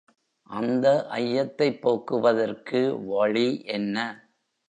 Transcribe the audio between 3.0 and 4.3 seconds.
வழி என்ன?